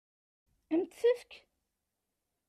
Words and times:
Ad 0.73 0.77
m-t-tefk? 0.81 1.31